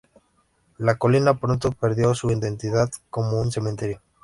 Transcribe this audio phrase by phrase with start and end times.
[0.79, 4.01] La colina pronto perdió su identidad como un cementerio.